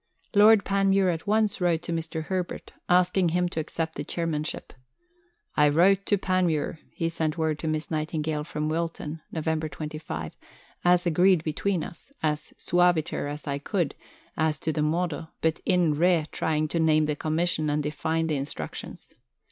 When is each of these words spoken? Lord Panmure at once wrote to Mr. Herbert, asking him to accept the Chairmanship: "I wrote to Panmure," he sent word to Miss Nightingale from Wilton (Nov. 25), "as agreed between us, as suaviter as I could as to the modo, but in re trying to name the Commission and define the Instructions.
Lord 0.35 0.65
Panmure 0.65 1.11
at 1.13 1.27
once 1.27 1.61
wrote 1.61 1.83
to 1.83 1.91
Mr. 1.91 2.23
Herbert, 2.23 2.73
asking 2.89 3.29
him 3.29 3.47
to 3.49 3.59
accept 3.59 3.93
the 3.93 4.03
Chairmanship: 4.03 4.73
"I 5.55 5.69
wrote 5.69 6.07
to 6.07 6.17
Panmure," 6.17 6.79
he 6.91 7.07
sent 7.07 7.37
word 7.37 7.59
to 7.59 7.67
Miss 7.67 7.91
Nightingale 7.91 8.43
from 8.43 8.67
Wilton 8.67 9.21
(Nov. 9.31 9.45
25), 9.59 10.35
"as 10.83 11.05
agreed 11.05 11.43
between 11.43 11.83
us, 11.83 12.11
as 12.23 12.51
suaviter 12.57 13.31
as 13.31 13.45
I 13.45 13.59
could 13.59 13.93
as 14.35 14.59
to 14.61 14.73
the 14.73 14.81
modo, 14.81 15.27
but 15.39 15.59
in 15.67 15.93
re 15.93 16.25
trying 16.31 16.67
to 16.69 16.79
name 16.79 17.05
the 17.05 17.15
Commission 17.15 17.69
and 17.69 17.83
define 17.83 18.25
the 18.25 18.37
Instructions. 18.37 19.13